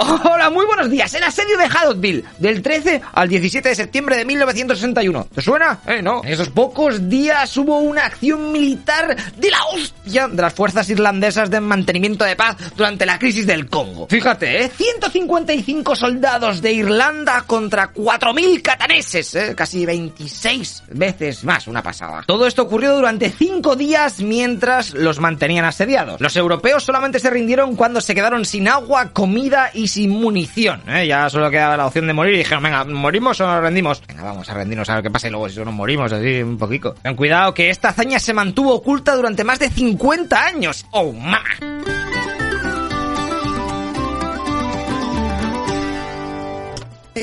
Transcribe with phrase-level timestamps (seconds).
[0.24, 1.12] Hola, muy buenos días.
[1.12, 5.28] El asedio de Haddonfield, del 13 al 17 de septiembre de 1961.
[5.34, 5.80] ¿Te suena?
[5.86, 6.22] Eh, no.
[6.24, 11.50] En esos pocos días hubo una acción militar de la hostia de las fuerzas irlandesas
[11.50, 14.06] de mantenimiento de paz durante la crisis del Congo.
[14.08, 14.70] Fíjate, ¿eh?
[14.74, 19.54] 155 soldados de Irlanda contra 4.000 cataneses, ¿eh?
[19.54, 22.24] Casi 26 veces más, una pasada.
[22.26, 26.20] Todo esto ocurrió durante 5 días mientras los mantenían asediados.
[26.22, 30.82] Los europeos solamente se rindieron cuando se quedaron sin agua, comida y sin munición.
[30.88, 31.06] ¿eh?
[31.06, 34.02] Ya solo quedaba la opción de morir y dijeron, venga, ¿morimos o nos rendimos?
[34.06, 36.58] Venga, vamos a rendirnos a ver qué pasa y luego si nos morimos así un
[36.58, 36.94] poquito.
[37.02, 40.86] Ten cuidado que esta hazaña se mantuvo oculta durante más de 50 años.
[40.90, 41.42] ¡Oh, mamá!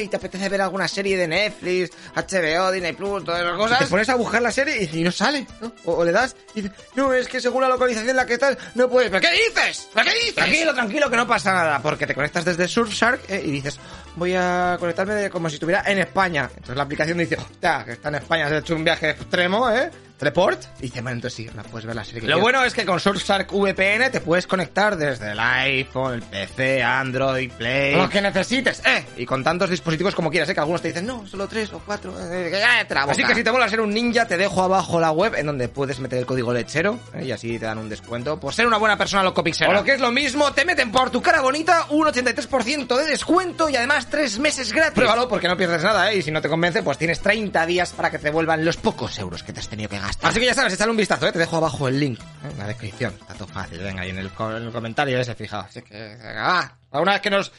[0.03, 3.79] Y te apetece ver alguna serie de Netflix, HBO, Disney Plus, todas esas cosas.
[3.79, 5.71] Te pones a buscar la serie y no sale, ¿no?
[5.85, 8.33] O, o le das y dices, no, es que según la localización en la que
[8.33, 9.09] estás, no puedes.
[9.09, 9.89] ¿Pero qué dices?
[9.93, 10.35] ¿Pero qué dices?
[10.35, 13.79] Tranquilo, tranquilo, que no pasa nada, porque te conectas desde Surfshark eh, y dices,
[14.15, 16.49] voy a conectarme de- como si estuviera en España.
[16.49, 19.89] Entonces la aplicación dice, hostia, que está en España, has hecho un viaje extremo, ¿eh?
[20.18, 20.60] Teleport.
[20.79, 22.41] Y dice, bueno, entonces sí, la puedes ver la serie que Lo quieras.
[22.41, 27.51] bueno es que con Surfshark VPN te puedes conectar desde el iPhone, el PC, Android,
[27.51, 27.96] Play...
[27.96, 29.05] Lo que necesites, eh.
[29.18, 31.79] Y con tantos dispositivos como quieras, eh, que algunos te dicen, no, solo tres o
[31.85, 33.27] cuatro, eh, ya te la Así boca".
[33.34, 35.99] que si te mola ser un ninja, te dejo abajo la web en donde puedes
[35.99, 38.98] meter el código lechero eh, y así te dan un descuento por ser una buena
[38.98, 39.70] persona locopixera.
[39.70, 43.05] O lo que es lo mismo, te meten por tu cara bonita un 83% de
[43.05, 44.95] descuento y además tres meses gratis.
[44.95, 46.18] Pruébalo porque no pierdes nada, ¿eh?
[46.18, 49.18] Y si no te convence, pues tienes 30 días para que te vuelvan los pocos
[49.20, 50.07] euros que te has tenido que gastar.
[50.22, 51.32] Así que ya sabes, échale un vistazo, ¿eh?
[51.32, 52.20] Te dejo abajo el link.
[52.20, 52.50] ¿eh?
[52.52, 53.13] en la descripción.
[53.20, 55.63] Está todo fácil, venga, ahí en el, co- en el comentario ese fijado.
[55.63, 56.76] Así que, venga.
[56.91, 57.52] Una vez que nos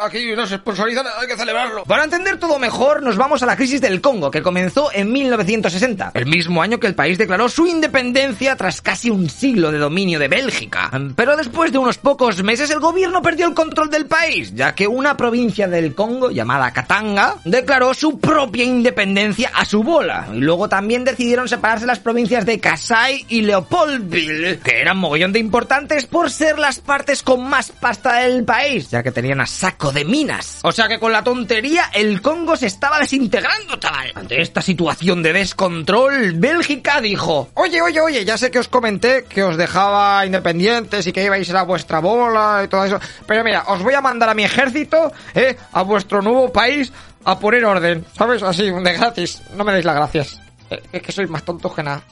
[0.00, 1.84] aquí nos sponsorizan, hay que celebrarlo.
[1.84, 6.12] Para entender todo mejor, nos vamos a la crisis del Congo, que comenzó en 1960,
[6.14, 10.18] el mismo año que el país declaró su independencia tras casi un siglo de dominio
[10.18, 10.90] de Bélgica.
[11.14, 14.88] Pero después de unos pocos meses, el gobierno perdió el control del país, ya que
[14.88, 20.28] una provincia del Congo, llamada Katanga, declaró su propia independencia a su bola.
[20.32, 25.40] Y luego también decidieron separarse las provincias de Kasai y Leopoldville, que eran mogollón de
[25.40, 29.92] importantes por ser las partes con más pasta del país, ya que tenían a saco
[29.92, 30.60] de minas.
[30.62, 34.12] O sea que con la tontería el Congo se estaba desintegrando, chaval.
[34.14, 39.24] Ante esta situación de descontrol, Bélgica dijo, Oye, oye, oye, ya sé que os comenté
[39.24, 43.00] que os dejaba independientes y que ibais a vuestra bola y todo eso.
[43.26, 46.92] Pero mira, os voy a mandar a mi ejército, eh, a vuestro nuevo país
[47.24, 48.04] a poner orden.
[48.16, 48.42] ¿Sabes?
[48.42, 49.42] Así, de gratis.
[49.56, 50.40] No me deis las gracias.
[50.70, 52.02] Eh, Es que sois más tontos que nada.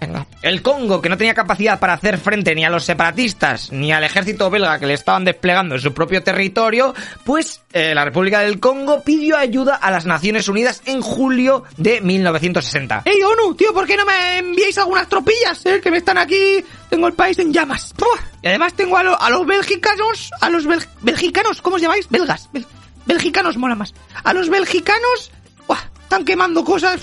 [0.00, 0.26] Venga.
[0.42, 4.02] El Congo, que no tenía capacidad para hacer frente ni a los separatistas ni al
[4.02, 6.94] ejército belga que le estaban desplegando en su propio territorio,
[7.24, 12.00] pues eh, la República del Congo pidió ayuda a las Naciones Unidas en julio de
[12.00, 13.02] 1960.
[13.04, 13.74] ¡Ey, ONU, tío!
[13.74, 15.64] ¿Por qué no me enviáis algunas tropillas?
[15.66, 15.80] Eh?
[15.82, 16.64] Que me están aquí...
[16.88, 17.94] Tengo el país en llamas.
[18.42, 20.30] Y además tengo a, lo- a los belgicanos...
[20.40, 22.08] A los bel- belgicanos, ¿cómo os llamáis?
[22.08, 22.48] Belgas.
[22.52, 22.66] Bel-
[23.06, 23.92] belgicanos mola más.
[24.24, 25.30] A los belgicanos...
[26.02, 27.00] Están quemando cosas...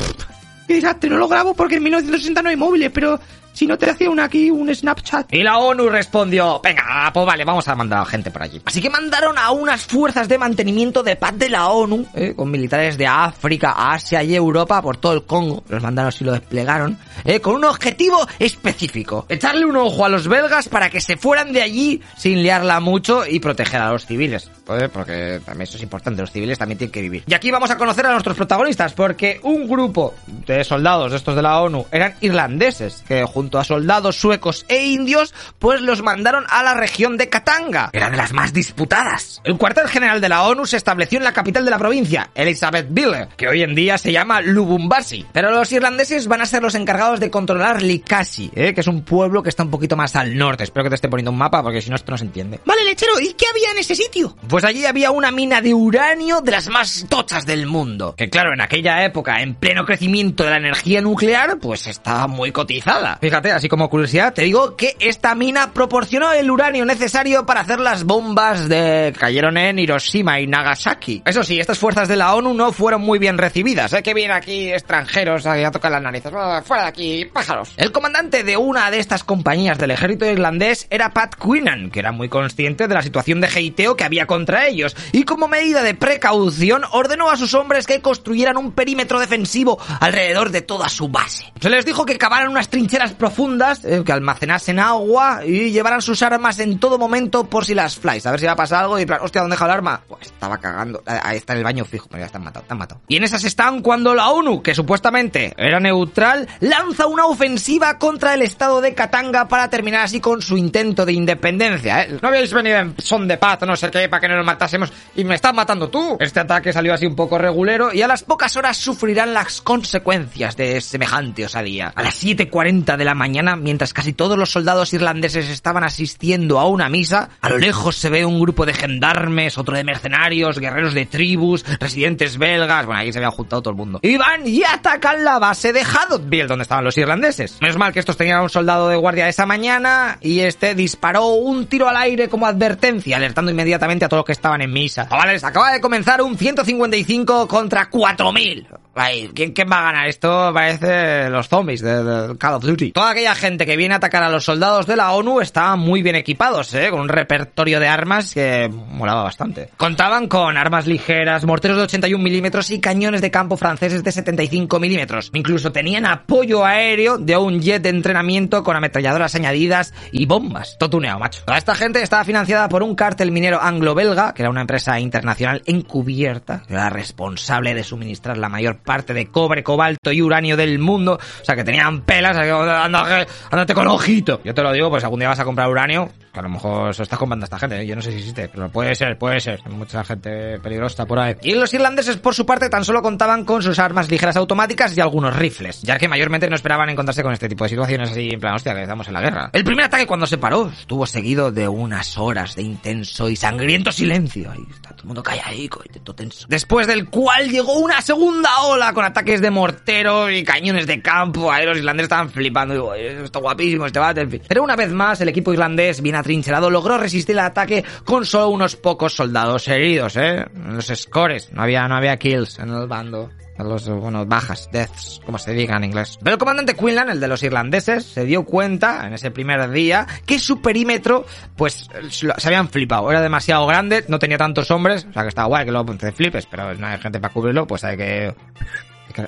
[0.67, 1.09] ¡Qué desastre!
[1.09, 3.19] No lo grabo porque en 1960 no hay móviles, pero...
[3.57, 5.33] Si no te hacía un aquí, un Snapchat.
[5.33, 8.61] Y la ONU respondió, venga, pues vale, vamos a mandar a gente por allí.
[8.63, 12.51] Así que mandaron a unas fuerzas de mantenimiento de paz de la ONU, eh, con
[12.51, 15.63] militares de África, Asia y Europa por todo el Congo.
[15.69, 19.25] Los mandaron y lo desplegaron, eh, con un objetivo específico.
[19.27, 23.25] Echarle un ojo a los belgas para que se fueran de allí sin liarla mucho
[23.27, 24.51] y proteger a los civiles.
[24.69, 27.23] Eh, porque también eso es importante, los civiles también tienen que vivir.
[27.25, 30.13] Y aquí vamos a conocer a nuestros protagonistas, porque un grupo
[30.45, 34.85] de soldados de estos de la ONU eran irlandeses, que junto a soldados suecos e
[34.85, 37.89] indios, pues los mandaron a la región de Katanga.
[37.93, 39.41] Era de las más disputadas.
[39.43, 43.29] El cuartel general de la ONU se estableció en la capital de la provincia, Elizabethville,
[43.37, 45.25] que hoy en día se llama Lubumbashi.
[45.31, 49.03] Pero los irlandeses van a ser los encargados de controlar Likasi, eh, que es un
[49.03, 50.63] pueblo que está un poquito más al norte.
[50.63, 52.59] Espero que te esté poniendo un mapa, porque si no esto no se entiende.
[52.65, 54.35] Vale, lechero, ¿y qué había en ese sitio?
[54.47, 58.15] Pues allí había una mina de uranio de las más tochas del mundo.
[58.17, 62.51] Que claro, en aquella época, en pleno crecimiento de la energía nuclear, pues estaba muy
[62.51, 63.17] cotizada.
[63.21, 67.79] Fíjate, así como curiosidad, te digo que esta mina proporcionó el uranio necesario para hacer
[67.79, 71.21] las bombas de cayeron en Hiroshima y Nagasaki.
[71.25, 74.03] Eso sí, estas fuerzas de la ONU no fueron muy bien recibidas, ¿eh?
[74.03, 76.31] Que vienen aquí extranjeros a, tocar las narices.
[76.31, 77.73] Fuera de aquí, pájaros.
[77.77, 82.11] El comandante de una de estas compañías del ejército irlandés era Pat Quinnan, que era
[82.11, 85.93] muy consciente de la situación de heiteo que había contra ellos, y como medida de
[85.93, 91.51] precaución ordenó a sus hombres que construyeran un perímetro defensivo alrededor de toda su base.
[91.59, 96.01] Se les dijo que cavaran unas trincheras profundas profundas eh, que almacenasen agua y llevaran
[96.01, 98.25] sus armas en todo momento por si las flies.
[98.25, 100.01] A ver si va a pasar algo y plan, hostia, ¿dónde deja el arma?
[100.07, 101.03] Pues estaba cagando.
[101.05, 102.07] Ah, Ahí está en el baño fijo.
[102.09, 103.01] Pero ya están matado, están matado.
[103.09, 108.33] Y en esas están cuando la ONU, que supuestamente era neutral, lanza una ofensiva contra
[108.33, 112.03] el estado de Katanga para terminar así con su intento de independencia.
[112.03, 112.19] ¿eh?
[112.21, 114.93] No habéis venido en son de paz, no sé qué, para que no nos matásemos
[115.15, 116.15] y me estás matando tú.
[116.21, 120.55] Este ataque salió así un poco regulero y a las pocas horas sufrirán las consecuencias
[120.55, 121.91] de semejante osadía.
[121.93, 126.67] A las 7.40 de la mañana, mientras casi todos los soldados irlandeses estaban asistiendo a
[126.67, 130.93] una misa, a lo lejos se ve un grupo de gendarmes, otro de mercenarios, guerreros
[130.93, 133.99] de tribus, residentes belgas, bueno, ahí se había juntado todo el mundo.
[134.03, 137.57] Y van y atacan la base de Haddonfield, donde estaban los irlandeses.
[137.61, 141.67] Menos mal que estos tenían un soldado de guardia esa mañana y este disparó un
[141.67, 145.07] tiro al aire como advertencia, alertando inmediatamente a todos los que estaban en misa.
[145.07, 148.67] Chavales, acaba de comenzar un 155 contra 4000.
[148.99, 150.07] Ay, ¿quién, ¿quién va a ganar?
[150.07, 152.93] Esto parece los zombies de, Call of Duty.
[152.93, 156.01] Toda aquella gente que viene a atacar a los soldados de la ONU estaban muy
[156.01, 156.89] bien equipados, ¿eh?
[156.89, 159.69] Con un repertorio de armas que molaba bastante.
[159.77, 164.79] Contaban con armas ligeras, morteros de 81 milímetros y cañones de campo franceses de 75
[164.79, 165.29] milímetros.
[165.33, 170.75] Incluso tenían apoyo aéreo de un jet de entrenamiento con ametralladoras añadidas y bombas.
[170.79, 171.43] Todo tuneado, macho.
[171.45, 175.61] Toda esta gente estaba financiada por un cártel minero anglo-belga, que era una empresa internacional
[175.65, 180.79] encubierta, que era responsable de suministrar la mayor parte de cobre, cobalto y uranio del
[180.79, 181.19] mundo.
[181.19, 184.41] O sea, que tenían pelas, andate con ojito.
[184.43, 186.93] Yo te lo digo, pues algún día vas a comprar uranio, que a lo mejor
[186.93, 187.87] se lo estás comprando a esta gente, ¿eh?
[187.87, 189.59] yo no sé si existe, pero puede ser, puede ser.
[189.65, 191.35] Hay mucha gente peligrosa por ahí.
[191.41, 195.01] Y los irlandeses, por su parte, tan solo contaban con sus armas ligeras automáticas y
[195.01, 198.39] algunos rifles, ya que mayormente no esperaban encontrarse con este tipo de situaciones así, en
[198.39, 199.49] plan, hostia, que estamos en la guerra.
[199.51, 203.91] El primer ataque cuando se paró estuvo seguido de unas horas de intenso y sangriento
[203.91, 204.51] silencio.
[204.51, 206.45] Ahí está todo el mundo calladico y todo tenso.
[206.47, 211.51] Después del cual llegó una segunda ola con ataques de mortero y cañones de campo.
[211.51, 212.75] Ahí los irlandeses estaban flipando.
[212.75, 214.45] Digo, esto guapísimo, este Battlefield.
[214.47, 218.49] Pero una vez más, el equipo irlandés, bien atrincherado, logró resistir el ataque con solo
[218.49, 220.45] unos pocos soldados heridos, ¿eh?
[220.53, 221.51] Los scores.
[221.53, 223.29] No había, no había kills en el bando
[223.63, 226.17] los, bueno, bajas, deaths, como se diga en inglés.
[226.21, 230.05] Pero el comandante Quinlan, el de los irlandeses, se dio cuenta en ese primer día
[230.25, 231.25] que su perímetro,
[231.55, 233.09] pues, se habían flipado.
[233.09, 236.11] Era demasiado grande, no tenía tantos hombres, o sea que estaba guay que lo te
[236.11, 238.35] flipes, pero no hay gente para cubrirlo, pues hay que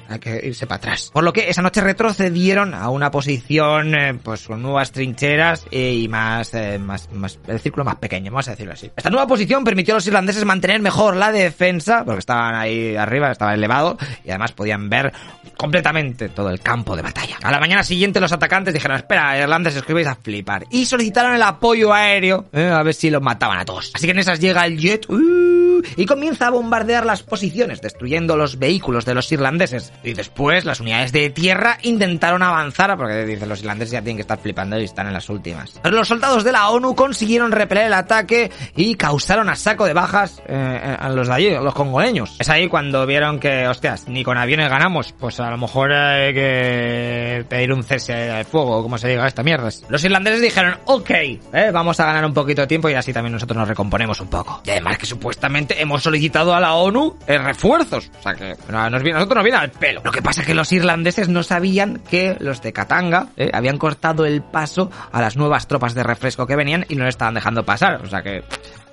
[0.08, 1.10] hay que, irse para atrás.
[1.14, 5.94] Por lo que esa noche retrocedieron a una posición, eh, pues con nuevas trincheras eh,
[5.94, 8.92] y más, eh, más, más, el círculo más pequeño, vamos a decirlo así.
[8.96, 13.31] Esta nueva posición permitió a los irlandeses mantener mejor la defensa, porque estaban ahí arriba,
[13.31, 15.12] estaba elevado, y además podían ver
[15.58, 17.38] completamente todo el campo de batalla.
[17.44, 20.66] A la mañana siguiente los atacantes dijeron, espera, irlandeses, que vais a flipar.
[20.72, 23.92] Y solicitaron el apoyo aéreo, eh, a ver si los mataban a todos.
[23.94, 28.38] Así que en esas llega el jet, uh, y comienza a bombardear las posiciones, destruyendo
[28.38, 29.92] los vehículos de los irlandeses.
[30.04, 34.22] Y después las unidades de tierra intentaron avanzar, porque dicen los irlandeses ya tienen que
[34.22, 35.80] estar flipando y están en las últimas.
[35.84, 40.42] Los soldados de la ONU consiguieron repeler el ataque y causaron a saco de bajas
[40.48, 42.36] eh, a los de allí, a los congoleños.
[42.40, 46.34] Es ahí cuando vieron que, hostias, ni con aviones ganamos, pues a lo mejor hay
[46.34, 49.70] que pedir un cese al fuego, como se diga esta mierda.
[49.90, 53.34] Los irlandeses dijeron, ok, eh, vamos a ganar un poquito de tiempo y así también
[53.34, 54.62] nosotros nos recomponemos un poco.
[54.66, 58.12] Y además que supuestamente hemos solicitado a la ONU eh, refuerzos.
[58.19, 60.01] O sea que no, nos nosotros nos viene al pelo.
[60.04, 63.77] Lo que pasa es que los irlandeses no sabían que los de Katanga eh, habían
[63.77, 67.33] cortado el paso a las nuevas tropas de refresco que venían y no le estaban
[67.33, 68.01] dejando pasar.
[68.04, 68.44] O sea que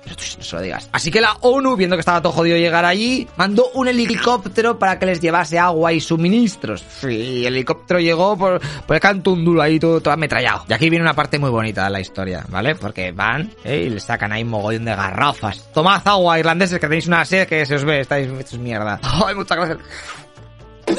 [0.05, 0.89] no se lo digas.
[0.91, 4.99] Así que la ONU, viendo que estaba todo jodido llegar allí, mandó un helicóptero para
[4.99, 6.83] que les llevase agua y suministros.
[7.03, 10.63] Y el helicóptero llegó por, por el canto un duro ahí todo, todo ametrallado.
[10.69, 12.75] Y aquí viene una parte muy bonita de la historia, ¿vale?
[12.75, 13.83] Porque van ¿eh?
[13.87, 15.71] y le sacan ahí un mogollón de garrafas.
[15.73, 18.99] Tomad agua, irlandeses, que tenéis una sed que se os ve, estáis hechos mierda.
[19.03, 19.79] Ay, muchas gracias.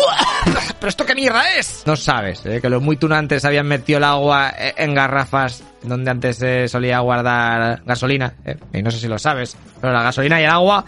[0.81, 1.83] ¿Pero esto qué mierda es?
[1.87, 2.61] No sabes, ¿eh?
[2.61, 7.83] que los muy tunantes habían metido el agua en garrafas donde antes se solía guardar
[7.85, 8.35] gasolina.
[8.45, 8.57] ¿eh?
[8.73, 10.85] Y no sé si lo sabes, pero la gasolina y el agua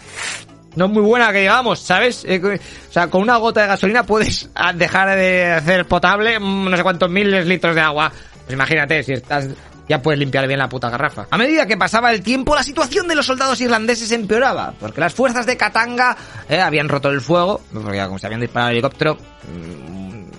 [0.77, 2.25] no es muy buena que digamos, ¿sabes?
[2.25, 6.83] Eh, o sea, con una gota de gasolina puedes dejar de hacer potable no sé
[6.83, 8.13] cuántos miles litros de agua.
[8.45, 9.49] Pues imagínate, si estás
[9.91, 11.27] ya puedes limpiar bien la puta garrafa.
[11.33, 15.13] A medida que pasaba el tiempo, la situación de los soldados irlandeses empeoraba, porque las
[15.13, 16.17] fuerzas de Katanga
[16.49, 19.19] eh, habían roto el fuego, porque como se habían disparado el helicóptero,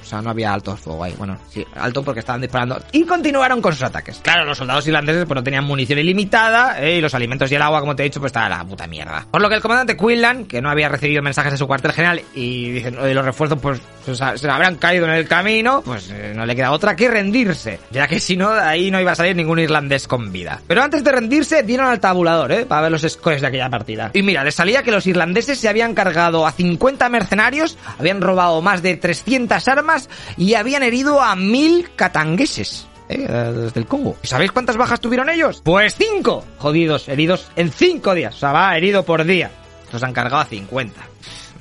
[0.02, 1.14] o sea, no había alto fuego ahí.
[1.18, 2.82] Bueno, sí, alto porque estaban disparando.
[2.92, 4.20] Y continuaron con sus ataques.
[4.24, 7.62] Claro, los soldados irlandeses pues no tenían munición ilimitada eh, y los alimentos y el
[7.62, 9.28] agua, como te he dicho, pues estaba la puta mierda.
[9.30, 12.22] Por lo que el comandante Quinlan, que no había recibido mensajes de su cuartel general
[12.34, 16.46] y dicen, los refuerzos pues, pues se habrán caído en el camino, pues eh, no
[16.46, 17.80] le queda otra que rendirse.
[17.92, 20.62] Ya que si no, ahí no iba a salir ningún irlandés con vida.
[20.68, 22.66] Pero antes de rendirse, dieron al tabulador, ¿eh?
[22.66, 24.12] Para ver los scores de aquella partida.
[24.14, 28.62] Y mira, les salía que los irlandeses se habían cargado a 50 mercenarios, habían robado
[28.62, 29.91] más de 300 armas
[30.38, 32.88] y habían herido a mil katangueses.
[33.10, 33.28] ¿eh?
[33.28, 34.18] desde el Congo.
[34.24, 35.62] ¿Y sabéis cuántas bajas tuvieron ellos?
[35.64, 38.36] Pues cinco jodidos, heridos en cinco días.
[38.36, 39.52] O sea, va herido por día.
[39.92, 41.02] Los han cargado a 50.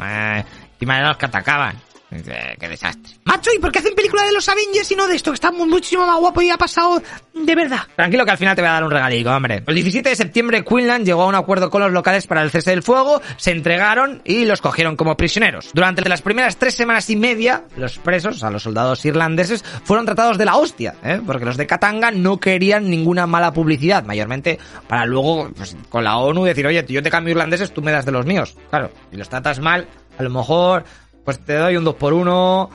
[0.02, 0.44] Eh,
[0.78, 1.76] de los que atacaban.
[2.12, 3.14] Eh, qué desastre.
[3.24, 5.30] Macho, ¿y por qué hacen película de los Avengers y no de esto?
[5.30, 7.00] Que está mu- muchísimo más guapo y ha pasado
[7.32, 7.82] de verdad.
[7.94, 9.62] Tranquilo que al final te voy a dar un regalico, hombre.
[9.64, 12.70] El 17 de septiembre Quinlan llegó a un acuerdo con los locales para el cese
[12.70, 15.70] del fuego, se entregaron y los cogieron como prisioneros.
[15.72, 20.04] Durante las primeras tres semanas y media, los presos, o sea, los soldados irlandeses, fueron
[20.04, 21.20] tratados de la hostia, ¿eh?
[21.24, 26.16] porque los de Katanga no querían ninguna mala publicidad, mayormente para luego, pues, con la
[26.18, 28.56] ONU decir, oye, yo te cambio irlandeses, tú me das de los míos.
[28.70, 29.86] Claro, si los tratas mal,
[30.18, 30.84] a lo mejor,
[31.24, 32.70] pues te doy un 2 por 1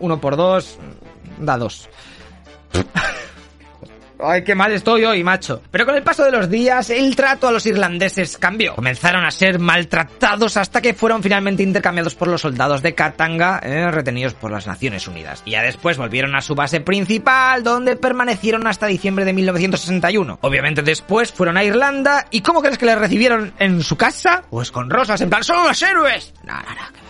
[0.00, 0.78] uno por 2
[1.38, 1.88] da 2.
[4.20, 5.62] Ay, qué mal estoy hoy, macho.
[5.70, 8.74] Pero con el paso de los días, el trato a los irlandeses cambió.
[8.74, 13.88] Comenzaron a ser maltratados hasta que fueron finalmente intercambiados por los soldados de Katanga, eh,
[13.92, 15.42] retenidos por las Naciones Unidas.
[15.44, 20.40] Y ya después volvieron a su base principal, donde permanecieron hasta diciembre de 1961.
[20.42, 24.42] Obviamente después fueron a Irlanda, ¿y cómo crees que les recibieron en su casa?
[24.50, 26.34] Pues con rosas, en plan, ¡son unos héroes!
[26.42, 27.07] No, no, no,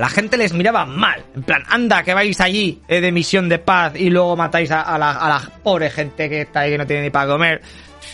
[0.00, 1.22] La gente les miraba mal.
[1.36, 4.80] En plan, anda, que vais allí eh, de misión de paz y luego matáis a,
[4.80, 7.60] a la, a la pobre gente que está ahí que no tiene ni para comer.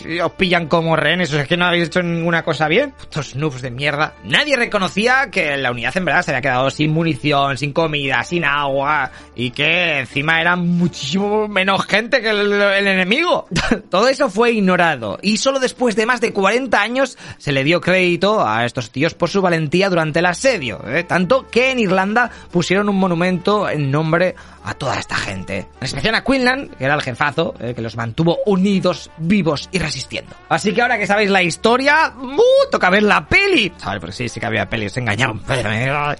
[0.05, 2.91] Y os pillan como rehenes, o sea, es que no habéis hecho ninguna cosa bien.
[2.91, 4.15] Putos noobs de mierda.
[4.23, 8.45] Nadie reconocía que la unidad en verdad se había quedado sin munición, sin comida, sin
[8.45, 13.47] agua y que encima eran muchísimo menos gente que el, el enemigo.
[13.89, 17.81] Todo eso fue ignorado y solo después de más de 40 años se le dio
[17.81, 20.81] crédito a estos tíos por su valentía durante el asedio.
[20.87, 21.03] ¿eh?
[21.03, 25.67] Tanto que en Irlanda pusieron un monumento en nombre a toda esta gente.
[25.79, 29.79] En especial a Quinlan, que era el jefazo, eh, que los mantuvo unidos, vivos y
[29.87, 30.35] resistiendo.
[30.49, 32.69] Así que ahora que sabéis la historia, ¡uh!
[32.71, 33.73] toca ver la peli.
[33.77, 35.41] Sabes, porque sí, sí que había pelis, se engañaron.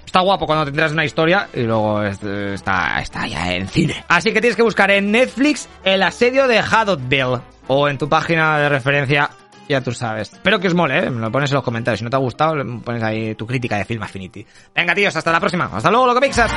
[0.06, 3.68] Está guapo cuando te enteras de una historia y luego es- está, está ya en
[3.68, 4.04] cine.
[4.08, 8.58] Así que tienes que buscar en Netflix El asedio de Haddonfield o en tu página
[8.60, 9.30] de referencia
[9.70, 10.32] ya tú sabes.
[10.32, 11.10] Espero que os mole, ¿eh?
[11.10, 12.00] Me lo pones en los comentarios.
[12.00, 12.54] Si no te ha gustado,
[12.86, 14.46] pones ahí tu crítica de Film Affinity.
[14.74, 15.70] Venga, tíos, hasta la próxima.
[15.74, 16.50] Hasta luego, loco Pixar.